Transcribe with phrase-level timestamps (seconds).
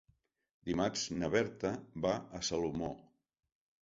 [0.69, 1.73] Dimarts na Berta
[2.07, 2.91] va a Salomó.